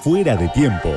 [0.00, 0.94] Fuera de tiempo.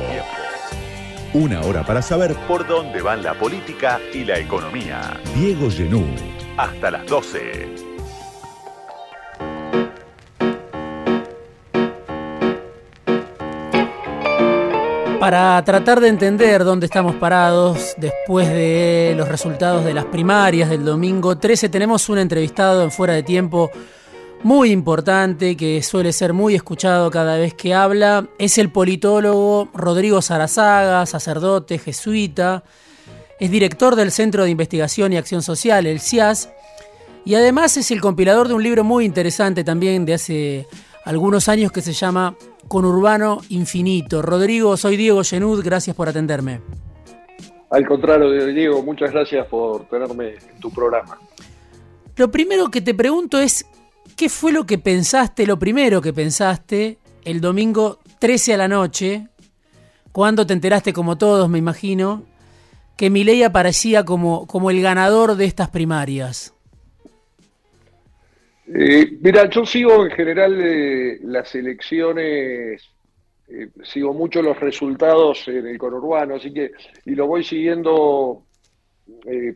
[1.34, 5.20] Una hora para saber por dónde van la política y la economía.
[5.34, 6.04] Diego Genú.
[6.56, 7.74] Hasta las 12.
[15.18, 20.84] Para tratar de entender dónde estamos parados después de los resultados de las primarias del
[20.84, 23.72] domingo 13, tenemos un entrevistado en fuera de tiempo
[24.44, 28.26] muy importante que suele ser muy escuchado cada vez que habla.
[28.38, 32.64] Es el politólogo Rodrigo Sarazaga, sacerdote jesuita.
[33.38, 36.52] Es director del Centro de Investigación y Acción Social, el CIAS.
[37.24, 40.66] Y además es el compilador de un libro muy interesante también de hace
[41.04, 42.36] algunos años que se llama
[42.68, 44.22] Con Urbano Infinito.
[44.22, 46.60] Rodrigo, soy Diego Genud, gracias por atenderme.
[47.70, 51.18] Al contrario, Diego, muchas gracias por tenerme en tu programa.
[52.16, 53.64] Lo primero que te pregunto es,
[54.16, 59.28] ¿qué fue lo que pensaste, lo primero que pensaste el domingo 13 a la noche,
[60.12, 62.24] cuando te enteraste, como todos me imagino,
[62.96, 66.54] que Milei aparecía como, como el ganador de estas primarias?
[68.74, 72.82] Eh, mira, yo sigo en general eh, las elecciones,
[73.48, 76.70] eh, sigo mucho los resultados en el conurbano, así que,
[77.04, 78.44] y lo voy siguiendo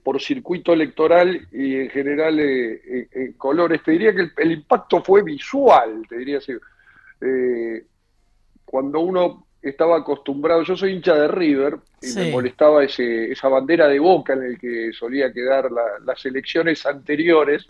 [0.02, 3.82] por circuito electoral y en general en colores.
[3.82, 6.52] Te diría que el, impacto fue visual, te diría así.
[8.64, 13.88] cuando uno estaba acostumbrado, yo soy hincha de River y me molestaba ese, esa bandera
[13.88, 17.66] de boca en el que solía quedar las elecciones anteriores,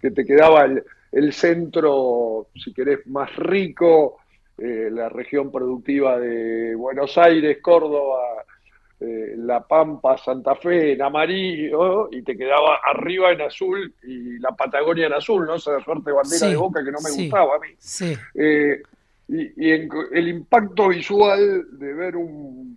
[0.00, 0.68] que te quedaba
[1.12, 4.18] el, centro, si querés, más rico,
[4.58, 8.44] eh, la región productiva de Buenos Aires, Córdoba,
[9.00, 14.50] eh, La Pampa, Santa Fe en amarillo, y te quedaba arriba en azul y la
[14.50, 15.54] Patagonia en azul, ¿no?
[15.54, 17.68] Esa suerte de bandera de boca que no me gustaba a mí.
[18.34, 18.82] Eh,
[19.28, 22.76] y, el impacto visual de ver un,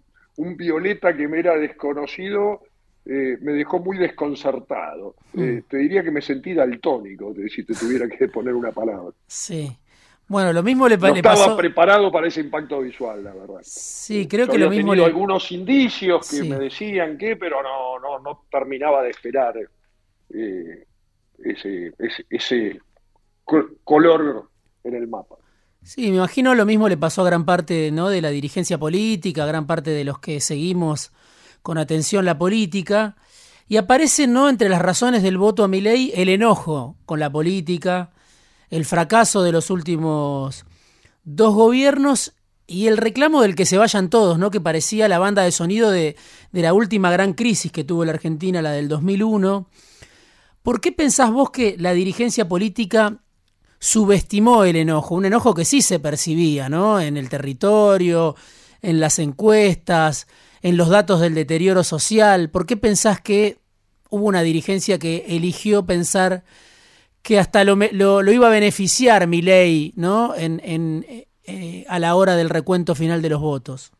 [0.58, 2.62] violeta que me era desconocido
[3.06, 5.16] eh, me dejó muy desconcertado.
[5.34, 5.42] Mm.
[5.42, 9.14] Eh, te diría que me sentí daltónico, si te tuviera que poner una palabra.
[9.28, 9.76] Sí.
[10.32, 13.60] Bueno, lo mismo le, no estaba preparado para ese impacto visual, la verdad.
[13.64, 15.04] Sí, creo que lo mismo le...
[15.04, 19.56] algunos indicios que me decían que, pero no, no, no terminaba de esperar
[20.34, 20.86] eh,
[21.44, 22.80] ese, ese, ese
[23.84, 24.48] color
[24.86, 25.36] en el mapa.
[25.84, 28.08] Sí, me imagino lo mismo le pasó a gran parte ¿no?
[28.08, 31.12] de la dirigencia política, a gran parte de los que seguimos
[31.62, 33.18] con atención la política.
[33.68, 34.48] Y aparece ¿no?
[34.48, 38.12] entre las razones del voto a mi ley el enojo con la política,
[38.72, 40.66] el fracaso de los últimos
[41.24, 42.34] dos gobiernos
[42.66, 44.50] y el reclamo del que se vayan todos, ¿no?
[44.50, 46.16] que parecía la banda de sonido de,
[46.54, 49.68] la última gran crisis que tuvo la Argentina, la del 2001.
[50.64, 53.18] ¿Por qué pensás vos que la dirigencia política
[53.78, 57.02] subestimó el enojo, un enojo que sí se percibía, ¿no?
[57.02, 58.36] En el territorio,
[58.82, 60.28] en las encuestas,
[60.62, 62.52] en los datos del deterioro social.
[62.52, 63.58] ¿Por qué pensás que
[64.10, 66.44] hubo una dirigencia que eligió pensar
[67.22, 70.34] que hasta lo, lo, iba a beneficiar mi ley, ¿no?
[70.36, 71.06] En,
[71.44, 73.92] eh, a la hora del recuento final de los votos.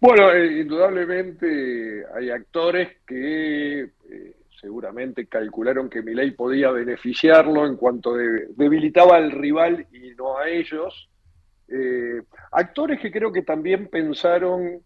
[0.00, 8.14] Bueno, eh, indudablemente hay actores que eh, seguramente calcularon que Milei podía beneficiarlo en cuanto
[8.14, 11.08] debilitaba al rival y no a ellos.
[12.52, 14.82] Actores que creo que también pensaron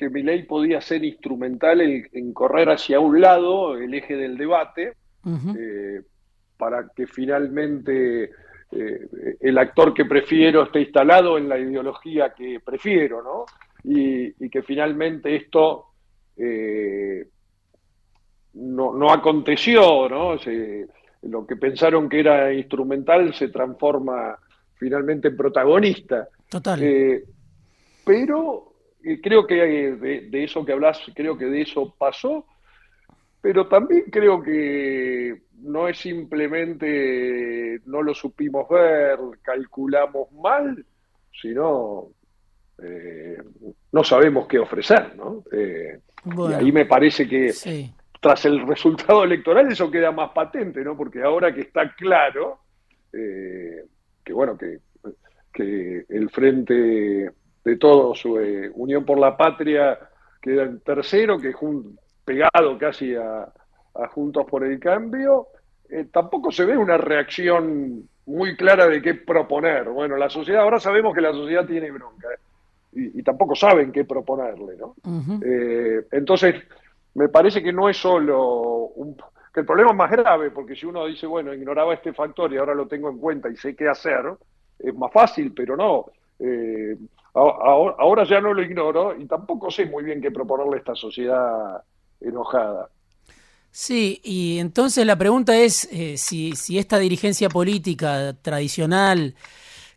[0.00, 4.94] que Milei podía ser instrumental en, correr hacia un lado, el eje del debate,
[5.26, 6.00] eh,
[6.60, 8.30] para que finalmente
[8.70, 13.46] eh, el actor que prefiero esté instalado en la ideología que prefiero, ¿no?
[13.82, 15.86] Y, y que finalmente esto
[18.54, 20.36] no, no aconteció, ¿no?
[21.22, 24.38] lo que pensaron que era instrumental se transforma
[24.74, 26.28] finalmente en protagonista.
[26.48, 26.82] Total.
[26.82, 27.24] Eh,
[28.04, 28.72] pero
[29.04, 32.46] eh, creo que de, de, eso que hablas, creo que de eso pasó,
[33.40, 40.84] pero también creo que no es simplemente no lo supimos ver, calculamos mal,
[41.40, 42.08] sino
[42.82, 43.36] eh,
[43.92, 45.44] no sabemos qué ofrecer, ¿no?
[45.52, 47.52] y ahí me parece que
[48.20, 50.96] tras el resultado electoral eso queda más patente, ¿no?
[50.96, 52.60] Porque ahora que está claro
[53.12, 53.84] eh,
[54.22, 54.78] que, bueno, que,
[55.52, 57.30] que, el frente
[57.64, 59.98] de todos, eh, Unión por la Patria,
[60.40, 61.98] queda en tercero, que es un
[62.30, 63.48] pegado casi a,
[64.14, 65.48] Juntos por el Cambio,
[65.88, 69.90] eh, tampoco se ve una reacción muy clara de qué proponer.
[69.90, 72.28] Bueno, la sociedad, ahora sabemos que la sociedad tiene bronca
[72.92, 74.94] y, tampoco saben qué proponerle, ¿no?
[76.12, 76.54] entonces,
[77.14, 79.16] me parece que no es solo un,
[79.52, 82.56] que el problema es más grave, porque si uno dice, bueno, ignoraba este factor y
[82.56, 84.24] ahora lo tengo en cuenta y sé qué hacer,
[84.78, 86.06] es más fácil, pero no.
[86.38, 86.96] Eh,
[87.34, 91.82] ahora, ya no lo ignoro y tampoco sé muy bien qué proponerle a esta sociedad
[92.20, 92.90] enojada.
[93.72, 99.36] Sí, y entonces la pregunta es eh, si, si esta dirigencia política tradicional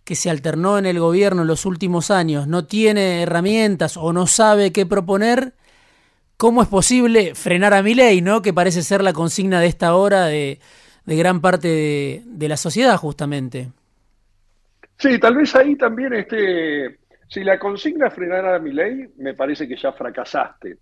[0.03, 4.27] que se alternó en el gobierno en los últimos años no tiene herramientas o no
[4.27, 5.53] sabe qué proponer,
[6.37, 8.41] ¿cómo es posible frenar a mi ley, ¿no?
[8.41, 10.59] que parece ser la consigna de esta hora de,
[11.05, 13.71] gran parte de, la sociedad justamente?
[14.97, 19.33] Sí, tal vez ahí también este, si la consigna es frenar a mi ley, me
[19.33, 20.77] parece que ya fracasaste,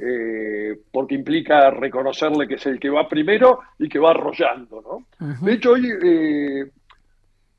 [0.00, 4.82] eh, porque implica reconocerle que es el que va primero y que va arrollando.
[4.82, 5.36] ¿no?
[5.40, 6.70] De hecho, hoy, eh,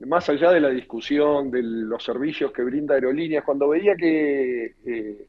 [0.05, 5.27] más allá de la discusión de los servicios que brinda Aerolíneas, cuando veía que, eh,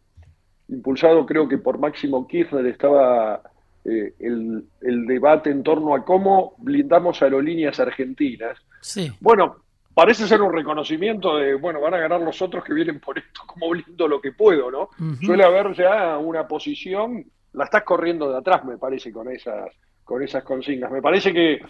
[0.69, 3.43] impulsado creo que por Máximo Kirchner, estaba
[3.85, 8.59] el, el, debate en torno a cómo blindamos aerolíneas argentinas.
[8.81, 9.13] Sí.
[9.21, 9.64] Bueno,
[9.95, 13.43] parece ser un reconocimiento de, bueno, van a ganar los otros que vienen por esto,
[13.47, 14.91] como blindo lo que puedo, ¿no?
[15.21, 19.71] Suele haber ya una posición, la estás corriendo de atrás, me parece, con esas,
[20.03, 20.91] con esas consignas.
[20.91, 21.61] Me parece que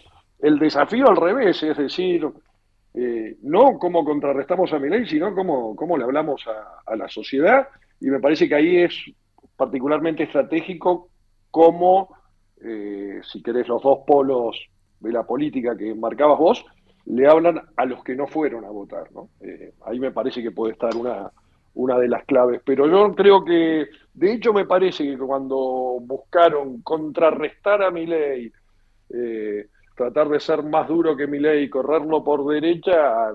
[0.41, 2.27] el desafío al revés, es decir,
[2.95, 6.45] eh, no cómo contrarrestamos a ley, sino cómo, cómo le hablamos
[6.87, 7.69] a, la sociedad,
[8.01, 8.95] y me parece que ahí es
[9.57, 11.09] particularmente estratégico
[11.51, 12.17] cómo,
[12.63, 14.59] eh, si querés, los dos polos
[15.01, 16.65] de la política que marcabas vos,
[17.07, 19.11] le hablan a los que no fueron a votar.
[19.13, 19.31] ¿no?
[19.41, 21.31] Eh, ahí me parece que puede estar una,
[21.75, 22.61] una de las claves.
[22.65, 28.53] Pero yo creo que, de hecho, me parece que cuando buscaron contrarrestar a mi ley,
[29.11, 29.67] eh,
[29.97, 33.33] tratar de ser más duro que mi ley, correrlo por derecha,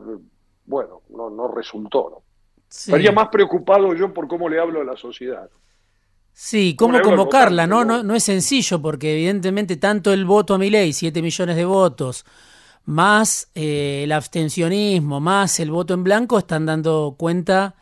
[0.66, 2.10] bueno, no, no resultó.
[2.10, 2.24] ¿no?
[2.70, 5.50] Estaría más preocupado yo por cómo le hablo a la sociedad.
[6.32, 7.84] Sí, cómo convocarla, ¿no?
[7.84, 8.02] ¿no?
[8.04, 12.26] No es sencillo porque evidentemente tanto el voto a mi ley, 7 millones de votos,
[12.86, 17.76] más eh, el abstencionismo, más el voto en blanco, están dando cuenta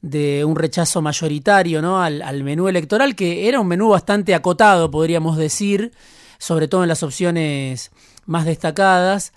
[0.00, 2.00] de un rechazo mayoritario ¿no?
[2.02, 5.92] al, menú electoral, que era un menú bastante acotado, podríamos decir,
[6.38, 7.90] sobre todo en las opciones
[8.26, 9.32] más destacadas.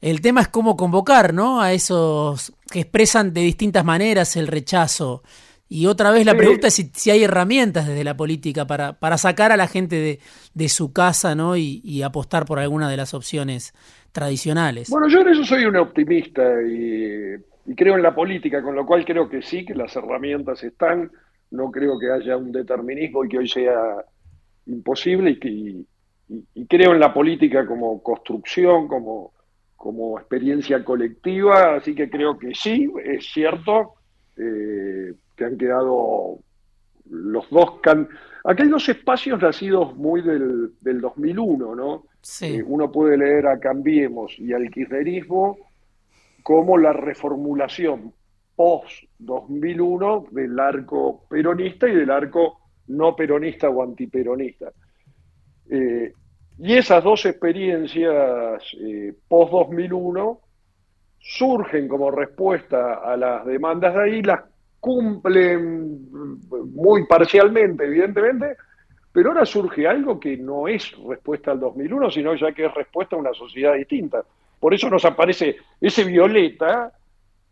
[0.00, 1.60] El tema es cómo convocar ¿no?
[1.60, 5.22] a esos que expresan de distintas maneras el rechazo.
[5.68, 9.50] Y otra vez la pregunta es si, hay herramientas desde la política para, para sacar
[9.50, 10.20] a la gente
[10.52, 11.56] de, su casa ¿no?
[11.56, 13.72] y, y apostar por alguna de las opciones
[14.14, 14.88] tradicionales.
[14.90, 17.34] Bueno, yo en eso soy un optimista y,
[17.74, 21.10] creo en la política, con lo cual creo que sí, que las herramientas están.
[21.50, 24.04] No creo que haya un determinismo y que hoy sea
[24.66, 25.84] imposible y,
[26.68, 29.32] creo en la política como construcción, como,
[29.74, 33.94] como experiencia colectiva, así que creo que sí, es cierto
[34.36, 36.38] eh, que han quedado
[37.10, 37.80] los dos...
[37.82, 38.08] Can...
[38.44, 42.04] Aquí hay dos espacios nacidos muy del, del 2001, ¿no?
[42.40, 45.58] Eh, uno puede leer a Cambiemos y al kirchnerismo
[46.42, 48.12] como la reformulación
[48.56, 54.72] post-2001 del arco peronista y del arco no peronista o antiperonista.
[55.70, 56.12] Eh,
[56.58, 60.38] y esas dos experiencias eh, post-2001
[61.18, 64.40] surgen como respuesta a las demandas de ahí, las
[64.84, 66.10] cumplen
[66.74, 68.54] muy parcialmente, evidentemente,
[69.10, 73.16] pero ahora surge algo que no es respuesta al 2001, sino ya que es respuesta
[73.16, 74.22] a una sociedad distinta.
[74.60, 76.92] Por eso nos aparece ese violeta,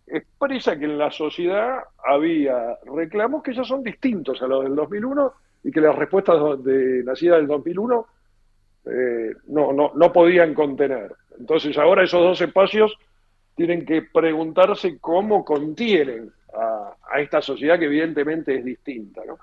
[0.06, 5.33] expresa que en la sociedad había reclamos que ya son distintos a los del 2001
[5.64, 8.07] y que las respuestas de nacidas del 2001
[8.85, 11.14] eh, no, no, no podían contener.
[11.38, 12.95] Entonces ahora esos dos espacios
[13.57, 16.30] tienen que preguntarse cómo contienen
[17.12, 19.23] a, esta sociedad que evidentemente es distinta.
[19.26, 19.38] ¿no?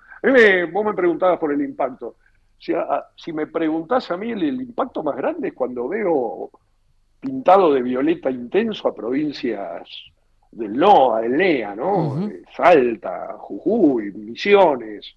[0.72, 2.16] vos me preguntabas por el impacto.
[2.58, 2.74] Si,
[3.16, 6.52] si me preguntás a mí, el, impacto más grande es cuando veo
[7.20, 9.88] pintado de violeta intenso a provincias
[10.52, 12.28] del NOA, del NEA, ¿no?
[12.28, 15.16] Eh, Salta, Jujuy, Misiones,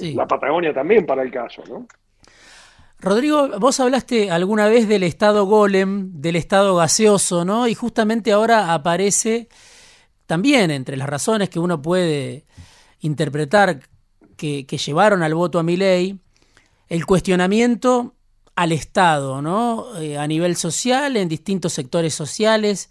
[0.00, 1.86] eh, la Patagonia también para el caso, ¿no?
[3.00, 7.66] Rodrigo, vos hablaste alguna vez del estado golem, del estado gaseoso, ¿no?
[7.66, 9.48] Y justamente ahora aparece
[10.26, 12.44] también entre las razones que uno puede
[13.00, 13.80] interpretar
[14.36, 16.18] que, llevaron al voto a mi ley,
[16.88, 18.14] el cuestionamiento
[18.56, 19.96] al Estado, ¿no?
[20.00, 22.90] Eh, a nivel social, en distintos sectores sociales.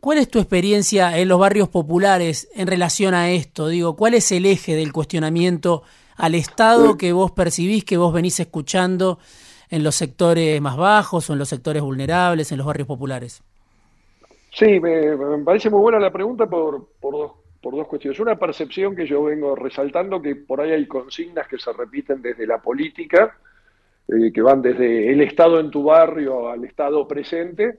[0.00, 3.68] ¿Cuál es tu experiencia en los barrios populares en relación a esto?
[3.68, 5.82] Digo, ¿cuál es el eje del cuestionamiento
[6.16, 9.18] al Estado que vos percibís, que vos venís escuchando
[9.70, 13.42] en los sectores más bajos o en los sectores vulnerables, en los barrios populares?
[14.56, 18.20] Sí, me, parece muy buena la pregunta por, por dos por dos cuestiones.
[18.20, 22.46] Una percepción que yo vengo resaltando, que por ahí hay consignas que se repiten desde
[22.46, 23.36] la política,
[24.08, 27.78] eh, que van desde el Estado en tu barrio al Estado presente,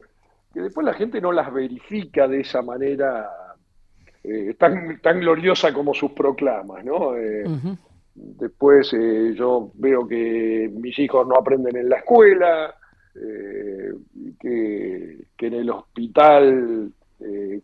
[0.54, 3.28] que después la gente no las verifica de esa manera
[4.24, 7.14] eh, tan, tan gloriosa como sus proclamas, ¿no?
[8.14, 8.92] Después
[9.36, 12.76] yo veo que mis hijos no aprenden en la escuela,
[14.40, 16.92] que, que, en el hospital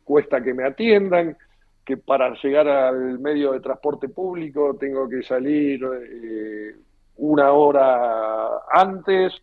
[0.03, 1.37] cuesta que me atiendan,
[1.85, 5.81] que para llegar al medio de transporte público tengo que salir
[7.17, 9.33] una hora antes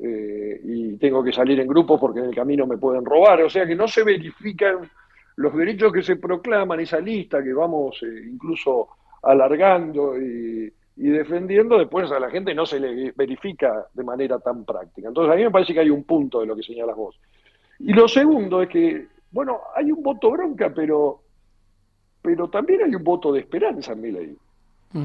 [0.00, 3.42] eh, y tengo que salir en grupo porque en el camino me pueden robar.
[3.42, 4.90] O sea que no se verifican
[5.36, 8.88] los derechos que se proclaman, esa lista que vamos eh, incluso
[9.22, 15.08] alargando y, defendiendo, después a la gente no se le verifica de manera tan práctica.
[15.08, 17.18] Entonces a mí me parece que hay un punto de lo que señalas vos.
[17.78, 21.22] Y lo segundo es que, bueno, hay un voto bronca, pero,
[22.20, 24.36] pero también hay un voto de esperanza en mi ley.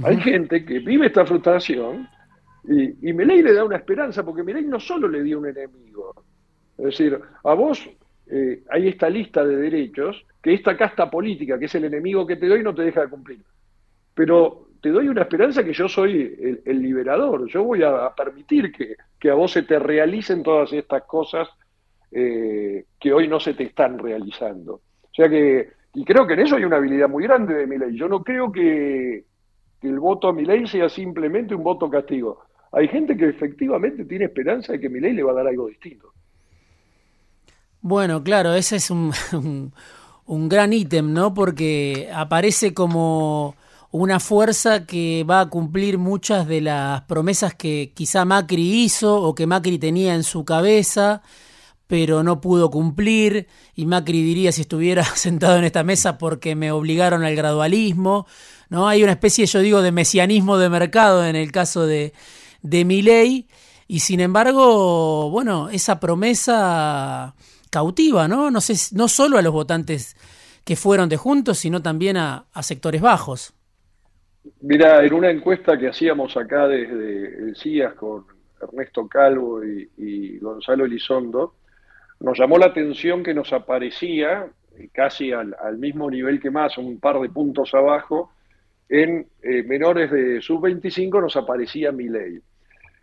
[0.03, 2.09] Hay gente que vive esta frustración
[2.65, 6.13] y, y Milei le da una esperanza, porque Milei no solo le dio un enemigo.
[6.77, 7.89] Es decir, a vos
[8.29, 12.35] eh, hay esta lista de derechos que esta casta política, que es el enemigo que
[12.35, 13.39] te doy, no te deja de cumplir.
[14.13, 17.47] Pero te doy una esperanza que yo soy el, liberador.
[17.47, 21.47] Yo voy a, permitir que, a vos se te realicen todas estas cosas
[22.11, 24.73] eh, que hoy no se te están realizando.
[24.73, 27.77] O sea que, y creo que en eso hay una habilidad muy grande de mi
[27.77, 27.97] ley.
[27.97, 29.25] Yo no creo que,
[29.81, 32.39] que el voto a mi ley sea simplemente un voto castigo.
[32.71, 35.67] Hay gente que efectivamente tiene esperanza de que mi ley le va a dar algo
[35.67, 36.11] distinto.
[37.81, 39.11] Bueno, claro, ese es un,
[40.25, 41.33] un, gran ítem, ¿no?
[41.33, 43.55] Porque aparece como
[43.97, 49.35] una fuerza que va a cumplir muchas de las promesas que quizá Macri hizo o
[49.35, 51.21] que Macri tenía en su cabeza,
[51.87, 53.47] pero no pudo cumplir.
[53.75, 58.27] Y Macri diría si estuviera sentado en esta mesa porque me obligaron al gradualismo.
[58.69, 58.87] ¿no?
[58.87, 62.13] Hay una especie, yo digo, de mesianismo de mercado en el caso de,
[62.61, 63.47] de ley
[63.87, 67.35] y sin embargo, bueno, esa promesa
[67.69, 68.51] cautiva, ¿no?
[68.51, 70.17] No, sé, no solo a los votantes
[70.65, 73.53] que fueron de juntos, sino también a, sectores bajos.
[74.61, 78.25] Mira, en una encuesta que hacíamos acá desde el CIAS con
[78.61, 81.55] Ernesto Calvo y, Gonzalo Elizondo,
[82.19, 84.47] nos llamó la atención que nos aparecía
[84.91, 88.31] casi al, al mismo nivel que más, un par de puntos abajo,
[88.89, 92.39] en eh, menores de sub-25 nos aparecía mi ley.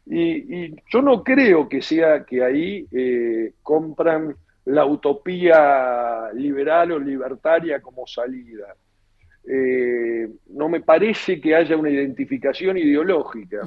[0.06, 4.36] Y, yo no creo que sea que ahí eh, compran
[4.66, 8.74] la utopía liberal o libertaria como salida.
[9.46, 13.62] Eh, no me parece que haya una identificación ideológica.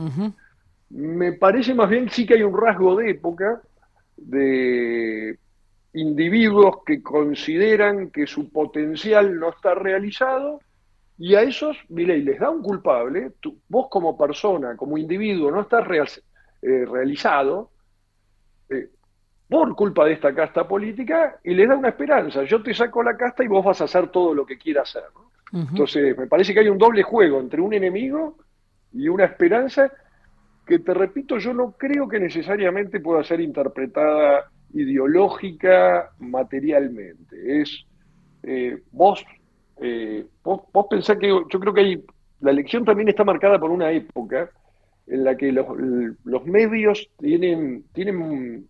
[0.90, 3.62] Me parece más bien sí que hay un rasgo de época
[4.16, 5.38] de
[5.94, 10.60] individuos que consideran que su potencial no está realizado
[11.18, 13.32] y a esos, ley les da un culpable,
[13.68, 15.88] vos como persona, como individuo, no estás
[16.62, 17.72] eh, realizado
[18.70, 18.90] eh,
[19.50, 22.44] por culpa de esta casta política y les da una esperanza.
[22.44, 25.10] Yo te saco la casta y vos vas a hacer todo lo que quieras hacer.
[25.54, 28.38] Entonces, me parece que hay un doble juego entre un enemigo
[28.94, 29.92] y una esperanza
[30.66, 37.62] que, te repito, yo no creo que necesariamente pueda ser interpretada ideológica, materialmente.
[37.62, 37.86] Es
[38.44, 39.26] eh, vos
[39.80, 42.04] eh, vos, pensás que yo creo que hay,
[42.40, 44.50] la elección también está marcada por una época
[45.06, 48.68] en la que los, medios tienen, tienen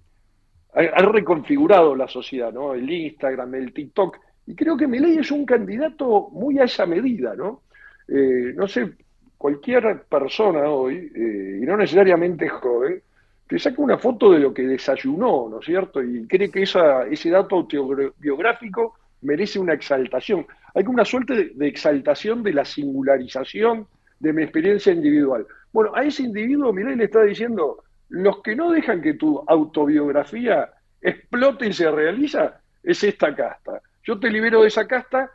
[0.73, 2.73] han reconfigurado la sociedad, ¿no?
[2.73, 7.35] El Instagram, el TikTok, y creo que Milei es un candidato muy a esa medida,
[7.35, 7.63] ¿no?
[8.07, 8.93] Eh, no sé,
[9.37, 13.01] cualquier persona hoy, eh, y no necesariamente joven,
[13.45, 16.01] te saca una foto de lo que desayunó, ¿no es cierto?
[16.01, 20.47] Y cree que esa, ese dato autobiográfico merece una exaltación.
[20.73, 23.87] Hay una suerte de, exaltación de la singularización
[24.19, 25.45] de mi experiencia individual.
[25.73, 30.69] Bueno, a ese individuo Milei le está diciendo, los que no dejan que tu autobiografía
[31.01, 33.81] explote y se realiza, es esta casta.
[34.07, 35.29] Yo te libero de esa casta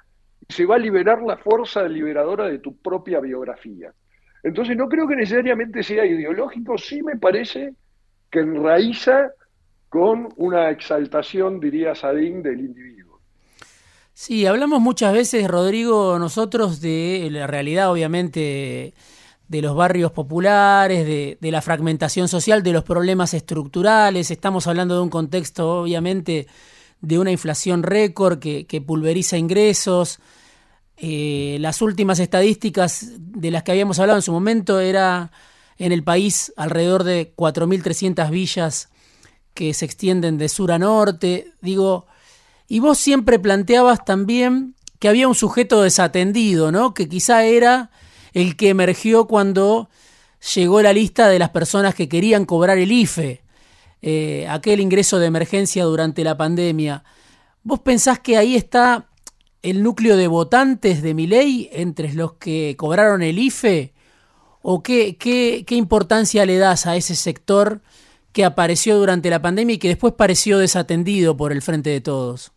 [0.48, 3.92] y se va a liberar la fuerza liberadora de tu propia biografía.
[4.42, 7.74] Entonces no creo que necesariamente sea ideológico, sí me parece
[8.30, 9.30] que enraiza
[9.90, 13.20] con una exaltación, diría Sadín, del individuo.
[14.14, 18.94] Sí, hablamos muchas veces, Rodrigo, nosotros de la realidad, obviamente,
[19.48, 24.30] de los barrios populares, de, la fragmentación social, de los problemas estructurales.
[24.30, 26.46] Estamos hablando de un contexto, obviamente,
[27.02, 30.20] de una inflación récord que, pulveriza ingresos.
[30.96, 35.32] Eh, las últimas estadísticas de las que habíamos hablado en su momento era
[35.78, 38.88] en el país alrededor de 4.300 villas
[39.52, 41.52] que se extienden de sur a norte.
[41.60, 42.06] Digo,
[42.68, 46.94] y vos siempre planteabas también que había un sujeto desatendido, ¿no?
[46.94, 47.90] Que quizá era
[48.32, 49.90] el que emergió cuando
[50.54, 53.41] llegó la lista de las personas que querían cobrar el IFE,
[54.02, 57.04] eh, aquel ingreso de emergencia durante la pandemia.
[57.62, 59.08] ¿Vos pensás que ahí está
[59.62, 63.92] el núcleo de votantes de Milei entre los que cobraron el IFE?
[64.60, 67.80] ¿O qué, qué, qué importancia le das a ese sector
[68.32, 72.52] que apareció durante la pandemia y que después pareció desatendido por el Frente de Todos?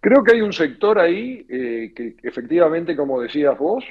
[0.00, 3.84] Creo que hay un sector ahí eh, que efectivamente, como decías vos,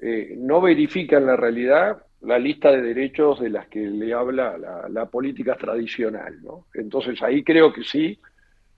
[0.00, 4.56] eh, no verifica en la realidad la lista de derechos de las que le habla
[4.88, 6.40] la, política tradicional.
[6.42, 6.66] ¿no?
[6.74, 8.18] Entonces ahí creo que sí,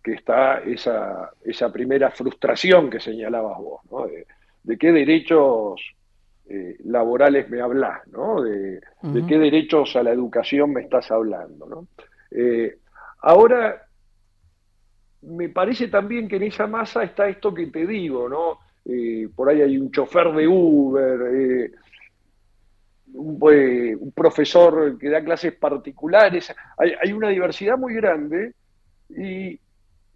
[0.02, 4.06] que está esa, esa primera frustración que señalabas vos, ¿no?
[4.06, 5.80] de, qué derechos
[6.46, 8.42] eh, laborales me hablas, ¿no?
[8.42, 8.80] De,
[9.26, 11.86] qué derechos a la educación me estás hablando, ¿no?
[12.30, 12.78] Eh,
[13.22, 13.86] ahora,
[15.22, 18.58] me parece también que en esa masa está esto que te digo, ¿no?
[18.84, 21.70] Eh, por ahí hay un chofer de Uber,
[23.14, 28.54] un, profesor que da clases particulares, hay, una diversidad muy grande
[29.08, 29.58] y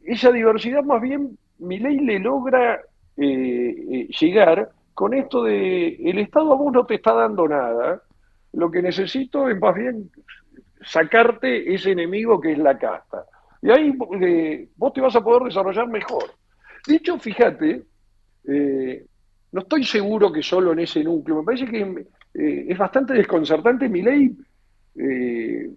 [0.02, 2.80] esa diversidad más bien mi ley le logra
[3.16, 8.02] eh, eh, llegar con esto de el Estado a vos no te está dando nada,
[8.52, 10.10] lo que necesito es más bien
[10.82, 13.24] sacarte ese enemigo que es la casta.
[13.62, 16.24] Y ahí eh, vos te vas a poder desarrollar mejor.
[16.86, 17.82] De hecho, fíjate,
[19.52, 22.06] no estoy seguro que solo en ese núcleo, me parece que
[22.38, 23.88] eh, es bastante desconcertante.
[23.88, 24.30] Mi ley
[24.94, 25.70] eh,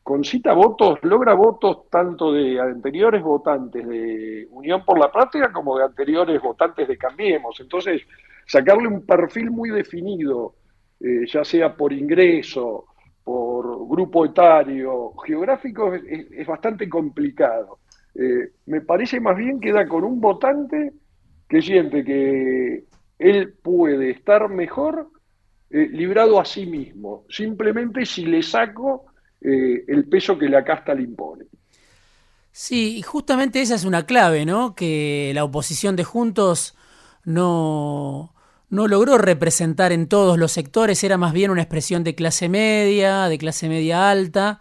[0.00, 5.84] concita votos, logra votos tanto de anteriores votantes de Unión por la Patria como de
[5.84, 7.58] anteriores votantes de Cambiemos.
[7.58, 8.02] Entonces,
[8.46, 10.54] sacarle un perfil muy definido,
[11.00, 12.84] eh, ya sea por ingreso,
[13.24, 17.78] por grupo etario, geográfico, es, bastante complicado.
[18.66, 20.92] me parece más bien que da con un votante
[21.48, 22.84] que siente que
[23.18, 25.08] él puede estar mejor
[25.72, 29.06] eh, librado a sí mismo, simplemente si le saco
[29.40, 31.46] eh, el peso que la casta le impone.
[32.52, 34.74] Sí, y justamente esa es una clave, ¿no?
[34.74, 36.76] Que la oposición de Juntos
[37.24, 38.34] no,
[38.68, 43.28] no logró representar en todos los sectores, era más bien una expresión de clase media,
[43.28, 44.60] de clase media alta,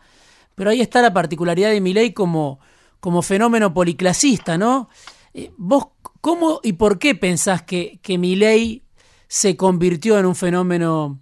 [0.56, 2.62] pero ahí está la particularidad de Milei como,
[3.02, 4.88] como fenómeno policlasista, ¿no?
[5.34, 5.88] Eh, ¿Vos
[6.22, 8.81] cómo y por qué pensás que, que Milei
[9.32, 11.18] se convirtió en un fenómeno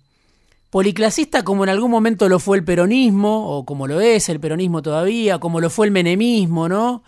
[0.71, 4.81] policlasista como en algún momento lo fue el peronismo, o como lo es el peronismo
[4.81, 7.03] todavía, como lo fue el menemismo, ¿no?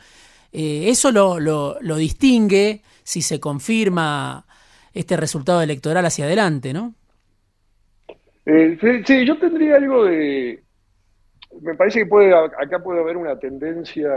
[0.54, 4.46] Eh, eso lo, lo, distingue si se confirma
[4.94, 6.94] este resultado electoral hacia adelante, ¿no?
[8.46, 10.62] Eh, sí, yo tendría algo de...
[11.64, 14.12] Me parece que puede, acá puede haber una tendencia...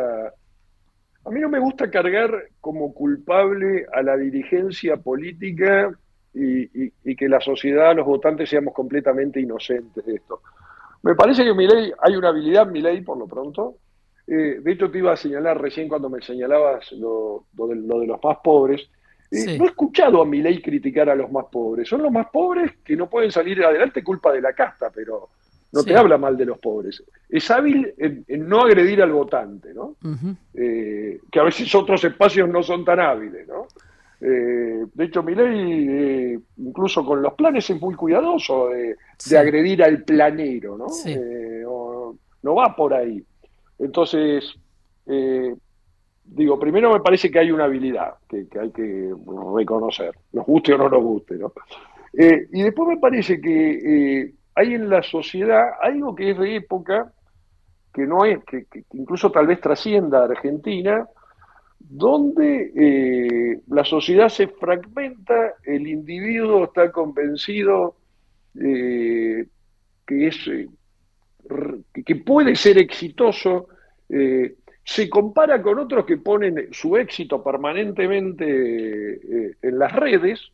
[1.25, 5.99] A mí no me gusta cargar como culpable a la dirigencia política
[6.35, 10.41] y, que la sociedad, los votantes, seamos completamente inocentes de esto.
[11.03, 13.77] Me parece que mi ley hay una habilidad en mi ley, por lo pronto.
[14.27, 18.39] Eh, de hecho, te iba a señalar recién cuando me señalabas lo, de, los más
[18.43, 18.89] pobres.
[19.31, 21.89] Eh, no he escuchado a mi ley criticar a los más pobres.
[21.89, 25.29] Son los más pobres que no pueden salir adelante culpa de la casta, pero
[25.73, 27.03] no te habla mal de los pobres.
[27.29, 29.97] Es hábil en, no agredir al votante, ¿no?
[30.55, 33.67] Eh, que a veces otros espacios no son tan hábiles, ¿no?
[34.21, 38.97] Eh, de hecho, mi ley, eh, incluso con los planes, es muy cuidadoso de,
[39.37, 40.87] agredir al planero, ¿no?
[41.07, 41.63] Eh,
[42.43, 43.23] no, va por ahí.
[43.79, 44.55] Entonces,
[46.25, 49.13] digo, primero me parece que hay una habilidad que, hay que
[49.55, 51.53] reconocer, nos guste o no nos guste, ¿no?
[52.17, 57.13] y después me parece que hay en la sociedad algo que es de época,
[57.93, 61.09] que no es, que incluso tal vez trascienda a Argentina,
[61.89, 67.97] donde eh, la sociedad se fragmenta, el individuo está convencido
[68.61, 69.47] eh,
[70.07, 70.69] que, es, eh,
[72.05, 73.69] que puede ser exitoso,
[74.87, 80.53] se compara con otros que ponen su éxito permanentemente en las redes,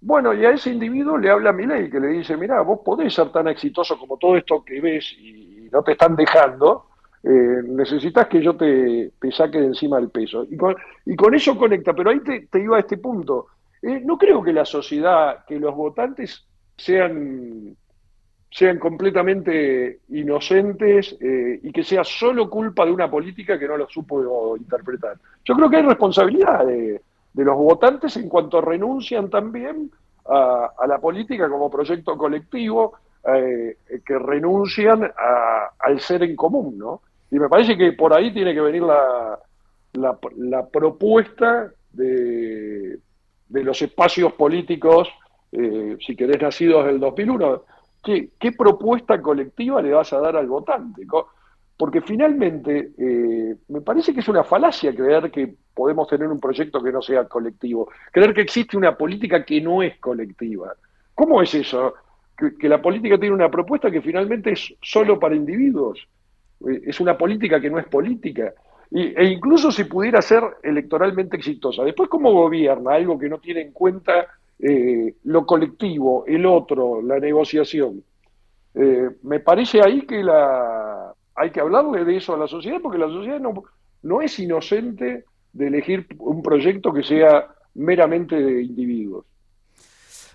[0.00, 3.32] bueno, y a ese individuo le habla ley que le dice, mira, vos podés ser
[3.32, 6.88] tan exitoso como todo esto que ves y no te están dejando,
[7.26, 10.44] eh, necesitas que yo te, saque de encima el peso.
[10.44, 13.46] Y con, eso conecta, pero ahí te, iba a este punto.
[13.80, 17.74] Eh, no creo que la sociedad, que los votantes sean,
[18.50, 23.88] sean completamente inocentes eh, y que sea solo culpa de una política que no lo
[23.88, 25.16] supo interpretar.
[25.46, 27.00] Yo creo que hay responsabilidad de,
[27.36, 29.90] los votantes en cuanto renuncian también
[30.28, 35.10] a, a la política como proyecto colectivo, que renuncian
[35.78, 37.00] al ser en común, ¿no?
[37.34, 39.40] Y me parece que por ahí tiene que venir la,
[39.94, 43.00] la, propuesta de,
[43.48, 45.08] de, los espacios políticos,
[45.50, 47.64] eh, si querés, nacidos del 2001.
[48.04, 51.02] ¿Qué, ¿Qué propuesta colectiva le vas a dar al votante?
[51.76, 56.80] porque finalmente eh, me parece que es una falacia creer que podemos tener un proyecto
[56.80, 60.72] que no sea colectivo, creer que existe una política que no es colectiva.
[61.16, 61.94] ¿Cómo es eso?
[62.36, 66.06] Que, la política tiene una propuesta que finalmente es solo para individuos.
[66.68, 68.52] Eh, es una política que no es política.
[68.90, 71.82] e incluso si pudiera ser electoralmente exitosa.
[71.82, 74.26] Después, ¿cómo gobierna algo que no tiene en cuenta
[74.58, 78.02] eh, lo colectivo, el otro, la negociación?
[79.22, 83.06] me parece ahí que la, hay que hablarle de eso a la sociedad porque la
[83.06, 83.62] sociedad no,
[84.02, 89.26] no es inocente de elegir un proyecto que sea meramente de individuos.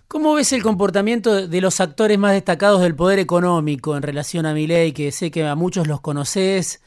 [0.10, 4.56] ¿Cómo ves el comportamiento de los actores más destacados del poder económico en relación a
[4.56, 6.82] mi ley, que sé que a muchos los conoces?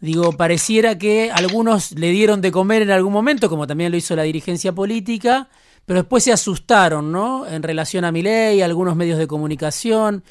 [0.00, 4.16] Digo, pareciera que algunos le dieron de comer en algún momento, como también lo hizo
[4.16, 5.50] la dirigencia política,
[5.84, 7.46] pero después se asustaron, ¿no?
[7.46, 10.24] En relación a mi ley, algunos medios de comunicación.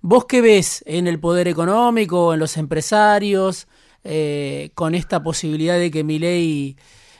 [0.00, 3.66] ¿Vos qué ves en el poder económico, en los empresarios,
[4.04, 6.76] eh, con esta posibilidad de que Milei,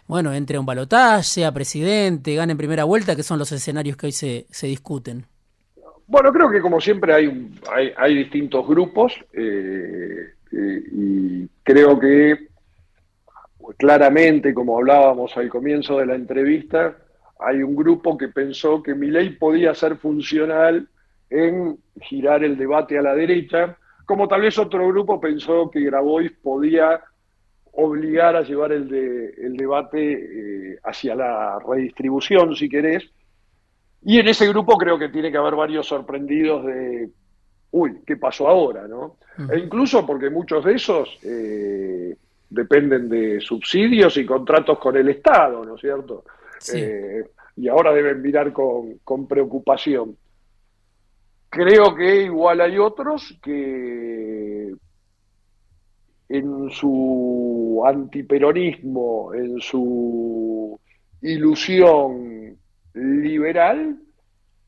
[0.07, 3.97] bueno, entre a un balotaje, sea presidente, gane en primera vuelta, que son los escenarios
[3.97, 5.25] que hoy se, discuten?
[6.07, 7.51] Bueno, creo que como siempre hay,
[7.97, 12.49] hay, distintos grupos eh, eh, y creo que
[13.79, 16.97] claramente, como hablábamos al comienzo de la entrevista,
[17.39, 20.89] hay un grupo que pensó que mi ley podía ser funcional
[21.31, 26.31] en girar el debate a la derecha, como tal vez otro grupo pensó que Grabois
[26.43, 27.01] podía
[27.77, 28.93] obligar a llevar el,
[29.37, 33.05] el debate eh, hacia la redistribución, si querés.
[34.03, 37.09] Y en ese grupo creo que tiene que haber varios sorprendidos de,
[37.71, 38.87] uy, ¿qué pasó ahora?
[38.87, 39.17] ¿no?
[39.51, 42.17] E incluso porque muchos de esos eh,
[42.51, 46.25] dependen de subsidios y contratos con el Estado, ¿no es cierto?
[46.73, 47.25] Eh,
[47.57, 50.17] y ahora deben mirar con, con preocupación.
[51.49, 54.75] Creo que igual hay otros que
[56.29, 60.79] en su antiperonismo, en su
[61.23, 62.57] ilusión
[62.95, 63.99] liberal,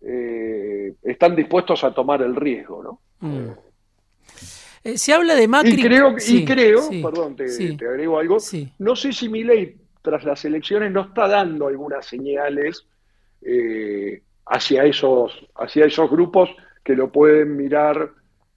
[0.00, 3.00] eh, están dispuestos a tomar el riesgo, ¿no?
[3.20, 3.50] Mm.
[4.84, 5.72] Eh, se habla de Macri.
[5.72, 7.44] Y creo, y creo perdón, te,
[7.86, 8.36] agrego algo,
[8.78, 12.86] no sé si mi ley tras las elecciones no está dando algunas señales
[13.42, 16.50] eh, hacia, esos, hacia esos grupos
[16.84, 18.12] que lo pueden mirar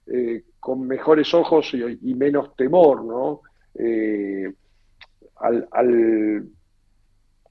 [0.06, 3.40] eh, con mejores ojos y, menos temor, ¿no?
[3.74, 4.52] Eh,
[5.36, 6.46] al,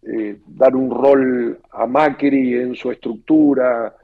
[0.04, 3.96] eh, dar un rol a Macri en su estructura,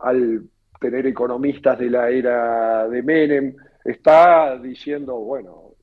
[0.00, 0.42] al
[0.80, 5.74] tener economistas de la era de Menem, está diciendo, bueno,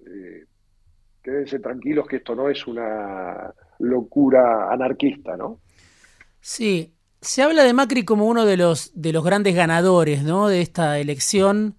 [1.21, 5.59] quédense tranquilos que esto no es una locura anarquista, ¿no?
[6.39, 10.47] Sí, se habla de Macri como uno de los, de los grandes ganadores ¿no?
[10.47, 11.75] de esta elección,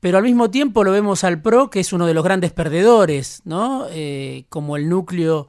[0.00, 3.42] pero al mismo tiempo lo vemos al PRO, que es uno de los grandes perdedores,
[3.44, 3.86] ¿no?
[3.90, 5.48] Eh, como el núcleo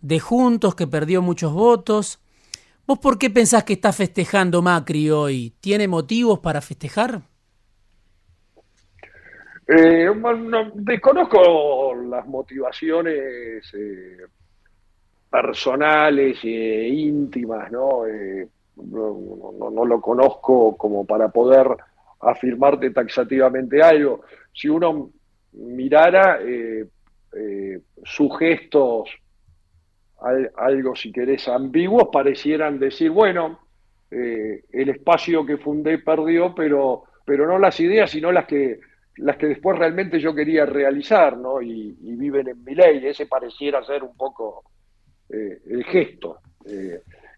[0.00, 2.20] de Juntos, que perdió muchos votos.
[2.86, 5.52] ¿Vos por qué pensás que está festejando Macri hoy?
[5.60, 7.20] ¿Tiene motivos para festejar?
[9.66, 10.08] Eh,
[10.74, 14.24] desconozco las motivaciones eh,
[15.30, 18.04] personales e íntimas, ¿no?
[18.82, 21.68] No, lo conozco como para poder
[22.20, 24.22] afirmarte taxativamente algo.
[24.52, 25.10] Si uno
[25.52, 26.86] mirara eh,
[27.34, 29.10] eh, sus gestos,
[30.56, 33.60] algo si querés ambiguos, parecieran decir, bueno,
[34.10, 38.80] eh, el espacio que fundé perdió, pero, pero no las ideas, sino las que,
[39.16, 41.62] las que después realmente yo quería realizar, ¿no?
[41.62, 44.64] Y, viven en mi ley, ese pareciera ser un poco
[45.30, 46.40] el gesto.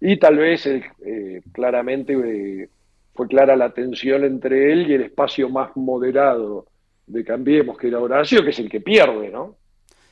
[0.00, 2.68] Y tal vez eh, claramente eh,
[3.14, 6.66] fue clara la tensión entre él y el espacio más moderado
[7.06, 9.56] de Cambiemos, que era Horacio, que es el que pierde, ¿no?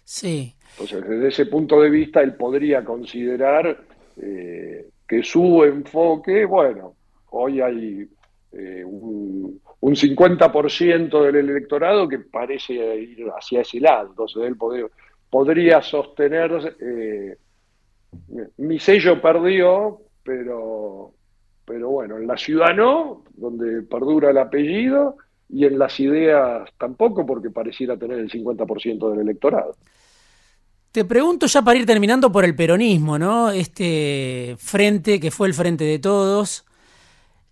[0.05, 0.55] Sí.
[0.73, 3.85] Entonces, desde ese punto de vista, él podría considerar
[4.21, 6.95] eh, que su enfoque, bueno,
[7.31, 8.09] hoy hay
[8.85, 14.87] un, un 50% del electorado que parece ir hacia ese lado, entonces él podría,
[15.31, 16.75] podría sostener
[18.57, 21.13] mi sello perdió, pero,
[21.65, 25.17] pero bueno, en la ciudad no, donde perdura el apellido,
[25.49, 29.75] y en las ideas tampoco, porque pareciera tener el 50% del electorado.
[30.93, 33.51] Te pregunto ya para ir terminando por el peronismo, ¿no?
[33.51, 36.65] Este frente que fue el frente de todos.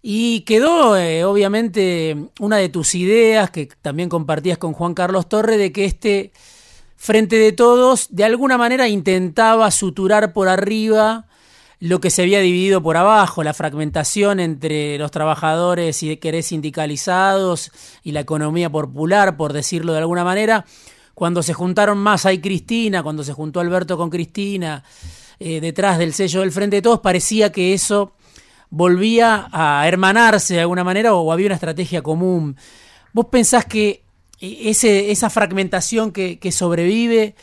[0.02, 5.56] Y quedó, eh, obviamente, una de tus ideas que también compartías con Juan Carlos Torre,
[5.58, 6.32] de que este
[6.96, 11.26] frente de todos, de alguna manera intentaba suturar por arriba
[11.78, 17.70] lo que se había dividido por abajo, la fragmentación entre los trabajadores y querés sindicalizados
[18.02, 20.64] y la economía popular, por decirlo de alguna manera.
[21.14, 24.82] Cuando se juntaron más y Cristina, cuando se juntó Alberto con Cristina,
[25.38, 28.14] eh, detrás del sello del Frente de Todos, parecía que eso
[28.70, 32.56] volvía a hermanarse de alguna manera o había una estrategia común.
[33.12, 34.05] ¿Vos pensás que
[34.40, 37.34] ese, esa fragmentación que, que sobrevive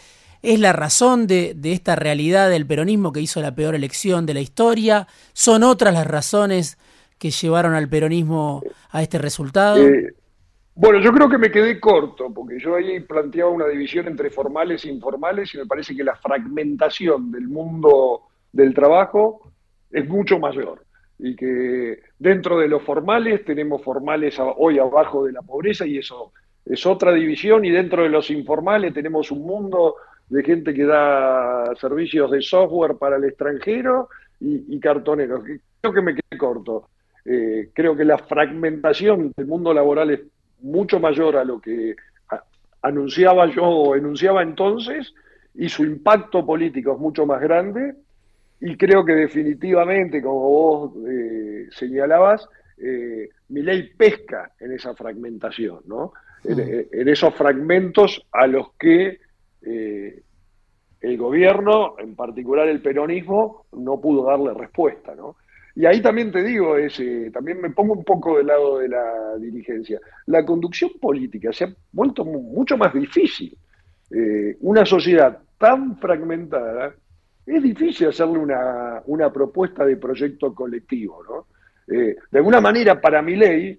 [0.44, 4.42] ¿Es la razón de, esta realidad del peronismo que hizo la peor elección de la
[4.42, 5.08] historia?
[5.32, 6.78] ¿Son otras las razones
[7.18, 9.78] que llevaron al peronismo a este resultado?
[9.78, 10.14] Eh,
[10.76, 14.84] bueno, yo creo que me quedé corto, porque yo ahí planteaba una división entre formales
[14.84, 19.50] e informales y me parece que la fragmentación del mundo del trabajo
[19.92, 20.84] es mucho mayor
[21.20, 26.34] y que dentro de los formales tenemos formales hoy abajo de la pobreza y eso
[26.66, 29.96] es otra división y dentro de los informales tenemos un mundo
[30.30, 35.44] de gente que da servicios de software para el extranjero y, cartoneros.
[35.82, 36.90] Creo que me quedé corto.
[37.26, 40.22] Eh, creo que la fragmentación del mundo laboral es
[40.62, 41.96] mucho mayor a lo que
[42.82, 45.14] anunciaba yo o enunciaba entonces
[45.56, 47.96] y su impacto político es mucho más grande
[48.60, 52.48] y creo que definitivamente, como vos eh, señalabas,
[52.78, 56.14] eh, mi ley pesca en esa fragmentación, ¿no?
[56.44, 57.10] En, mm.
[57.10, 59.20] esos fragmentos a los que
[59.62, 60.22] eh,
[61.02, 65.36] el gobierno, en particular el peronismo, no pudo darle respuesta, ¿no?
[65.76, 69.36] Y ahí también te digo, ese, también me pongo un poco del lado de la
[69.40, 70.00] dirigencia.
[70.28, 73.58] La conducción política se ha vuelto mucho más difícil.
[74.12, 76.94] Eh, una sociedad tan fragmentada,
[77.46, 81.48] es difícil hacerle una, una propuesta de proyecto colectivo, ¿no?
[81.94, 83.78] Eh, de alguna manera, para mi ley,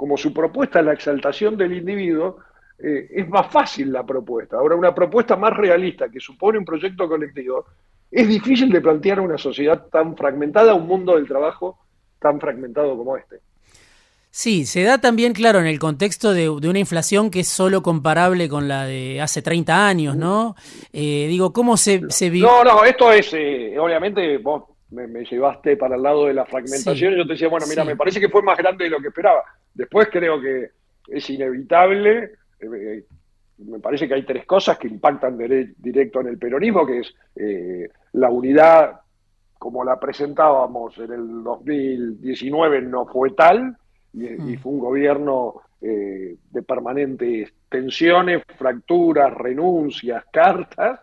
[0.00, 2.38] como su propuesta es la exaltación del individuo,
[2.78, 4.56] eh, es más fácil la propuesta.
[4.56, 7.66] Ahora, una propuesta más realista que supone un proyecto colectivo,
[8.10, 11.80] es difícil de plantear una sociedad tan fragmentada, un mundo del trabajo
[12.18, 13.40] tan fragmentado como este.
[14.30, 18.48] Sí, se da también, claro, en el contexto de, una inflación que es solo comparable
[18.48, 20.56] con la de hace 30 años, ¿no?
[20.94, 22.46] Eh, digo, ¿cómo se, se vive?
[22.46, 27.14] No, no, esto es, eh, obviamente, vos me, llevaste para el lado de la fragmentación
[27.14, 29.08] y yo te decía, bueno, mira, me parece que fue más grande de lo que
[29.08, 29.44] esperaba.
[29.74, 30.70] Después creo que
[31.08, 33.04] es inevitable eh,
[33.58, 37.88] me parece que hay tres cosas que impactan directo en el peronismo, que es eh,
[38.12, 39.00] la unidad
[39.58, 43.76] como la presentábamos en el 2019 no fue tal
[44.14, 44.58] y, mm.
[44.58, 51.00] fue un gobierno eh, de permanentes tensiones, fracturas, renuncias, cartas,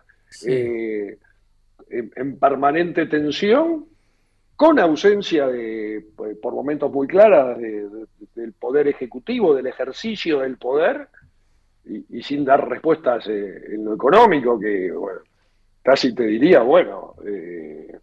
[1.90, 3.86] en, permanente tensión,
[4.56, 6.04] con ausencia de,
[6.42, 11.08] por momentos muy claras, del poder ejecutivo, del ejercicio del poder,
[11.84, 14.92] y, sin dar respuestas eh, en lo económico, que
[15.82, 17.98] casi te diría, bueno, eh,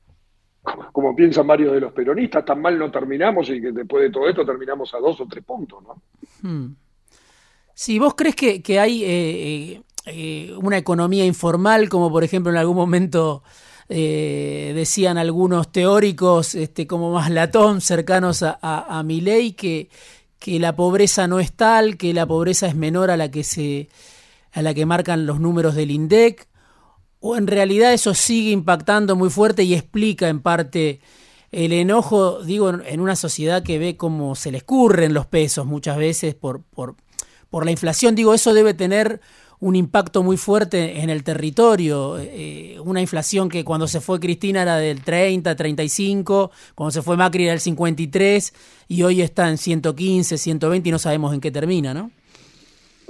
[0.91, 4.27] como, piensan varios de los peronistas, tan mal no terminamos y que después de todo
[4.27, 6.01] esto terminamos a dos o tres puntos, ¿no?
[6.41, 6.75] Hmm.
[7.73, 13.43] Si vos crees que, hay eh, una economía informal, como por ejemplo en algún momento
[13.87, 19.05] decían algunos teóricos, este, como más latón, cercanos a, a, a
[19.55, 19.89] que,
[20.39, 23.89] que la pobreza no es tal, que la pobreza es menor a la que se
[24.51, 26.47] a la que marcan los números del INDEC
[27.19, 31.01] o en realidad eso sigue impactando muy fuerte y explica en parte
[31.51, 35.97] el enojo, digo, en una sociedad que ve cómo se le escurren los pesos muchas
[35.97, 36.95] veces por, por,
[37.49, 39.21] por la inflación, digo, eso debe tener
[39.59, 42.17] un impacto muy fuerte en el territorio.
[42.19, 47.17] Eh, una inflación que cuando se fue Cristina era del 30, 35, cuando se fue
[47.17, 51.51] Macri era del 53 y hoy está en 115, 120 y no sabemos en qué
[51.51, 52.11] termina, ¿no?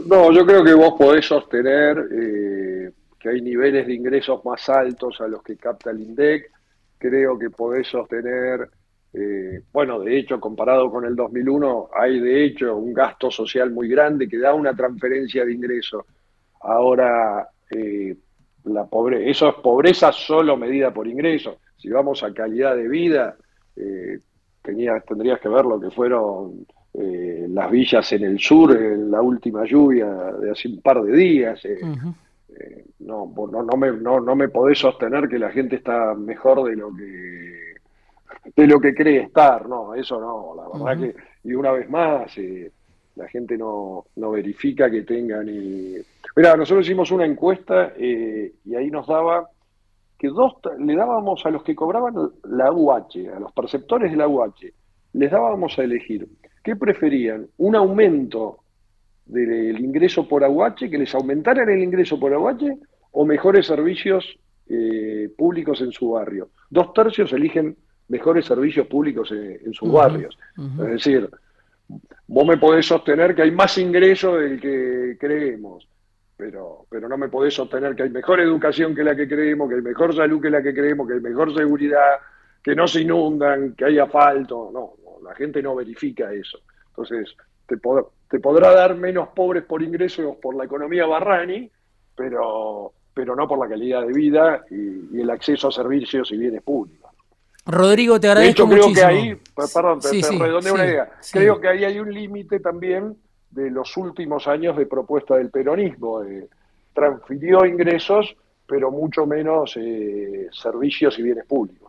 [0.05, 5.19] No, yo creo que vos podés sostener eh, que hay niveles de ingresos más altos
[5.21, 6.51] a los que capta el INDEC.
[6.97, 8.69] Creo que podés sostener,
[9.13, 13.87] eh, bueno, de hecho, comparado con el 2001, hay de hecho un gasto social muy
[13.87, 16.03] grande que da una transferencia de ingresos
[16.65, 18.15] Ahora, eh,
[18.65, 21.59] la pobre eso es pobreza solo medida por ingreso.
[21.77, 23.35] Si vamos a calidad de vida,
[23.75, 24.19] eh,
[24.61, 29.63] tendrías que ver lo que fueron eh, las villas en el sur en la última
[29.65, 31.61] lluvia de hace un par de días.
[32.99, 36.75] no, no, no, me, no, no me podés sostener que la gente está mejor de
[36.75, 37.75] lo que
[38.55, 42.31] de lo que cree estar, no, eso no, la verdad que, y una vez más,
[43.15, 45.45] la gente no, no verifica que tengan...
[45.45, 45.95] ni
[46.35, 49.49] Mira, nosotros hicimos una encuesta eh, y ahí nos daba
[50.17, 54.27] que dos, le dábamos a los que cobraban la UH, a los perceptores de la
[54.27, 54.71] UH,
[55.13, 56.27] les dábamos a elegir
[56.63, 58.59] qué preferían, un aumento
[59.25, 62.77] del ingreso por AUH, que les aumentaran el ingreso por AUH,
[63.11, 66.49] o mejores servicios eh, públicos en su barrio.
[66.69, 70.37] Dos tercios eligen mejores servicios públicos en, sus barrios.
[70.57, 71.29] Es decir,
[72.27, 75.87] vos me podés sostener que hay más ingresos del que creemos,
[76.35, 79.75] pero, pero no me podés sostener que hay mejor educación que la que creemos, que
[79.75, 82.19] hay mejor salud que la que creemos, que hay mejor seguridad,
[82.61, 84.69] que no se inundan, que hay asfalto.
[84.73, 84.93] No,
[85.23, 86.59] la gente no verifica eso.
[86.87, 87.35] Entonces,
[87.67, 87.77] te,
[88.39, 91.69] podrá dar menos pobres por ingresos por la economía Barrani,
[92.15, 96.61] pero, pero no por la calidad de vida y el acceso a servicios y bienes
[96.61, 97.04] públicos.
[97.65, 99.37] Rodrigo, te agradezco de hecho, creo que ahí,
[99.73, 101.09] perdón, te, una idea.
[101.31, 103.17] Creo que ahí hay un límite también
[103.49, 106.21] de los últimos años de propuesta del peronismo.
[106.93, 108.35] transfirió ingresos,
[108.67, 111.85] pero mucho menos eh, servicios y bienes públicos.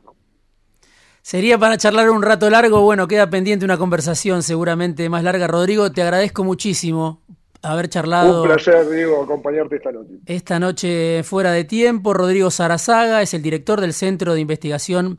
[1.27, 5.49] Sería para charlar un rato largo, bueno, queda pendiente una conversación seguramente más larga.
[5.49, 7.21] Rodrigo, te agradezco muchísimo
[7.62, 8.43] haber charlado.
[8.43, 10.12] Un placer, Diego, acompañarte esta noche.
[10.25, 15.19] Esta noche fuera de tiempo, Rodrigo Sarazaga es el director del Centro de Investigación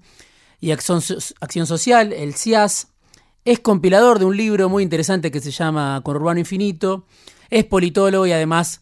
[0.59, 2.87] y Acción, Social, el CIAS.
[3.45, 7.05] Es compilador de un libro muy interesante que se llama Conurbano Infinito.
[7.49, 8.81] Es politólogo y además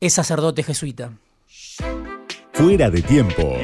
[0.00, 1.12] es sacerdote jesuita.
[2.52, 3.54] Fuera de tiempo.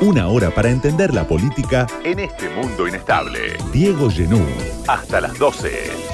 [0.00, 3.56] Una hora para entender la política en este mundo inestable.
[3.72, 4.44] Diego Genú.
[4.88, 6.11] Hasta las 12.